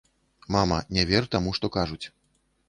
Мама, 0.55 0.79
не 0.97 1.03
вер 1.11 1.29
таму, 1.35 1.53
што 1.59 1.65
кажуць. 1.77 2.03